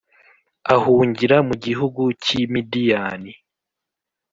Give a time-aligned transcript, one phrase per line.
[0.75, 3.31] ahungira mu gihugu cy i Midiyani